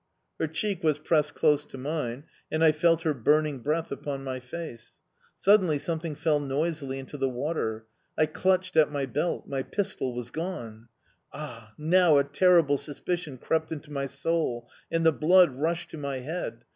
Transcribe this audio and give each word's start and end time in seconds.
Her 0.39 0.47
cheek 0.47 0.83
was 0.83 0.97
pressed 0.97 1.35
close 1.35 1.63
to 1.65 1.77
mine, 1.77 2.23
and 2.51 2.63
I 2.63 2.71
felt 2.71 3.03
her 3.03 3.13
burning 3.13 3.59
breath 3.59 3.91
upon 3.91 4.23
my 4.23 4.39
face. 4.39 4.97
Suddenly 5.37 5.77
something 5.77 6.15
fell 6.15 6.39
noisily 6.39 6.97
into 6.97 7.17
the 7.17 7.29
water. 7.29 7.85
I 8.17 8.25
clutched 8.25 8.75
at 8.75 8.91
my 8.91 9.05
belt 9.05 9.45
my 9.47 9.61
pistol 9.61 10.15
was 10.15 10.31
gone! 10.31 10.87
Ah, 11.31 11.73
now 11.77 12.17
a 12.17 12.23
terrible 12.23 12.79
suspicion 12.79 13.37
crept 13.37 13.71
into 13.71 13.91
my 13.91 14.07
soul, 14.07 14.67
and 14.91 15.05
the 15.05 15.11
blood 15.11 15.51
rushed 15.53 15.91
to 15.91 15.99
my 15.99 16.17
head! 16.17 16.63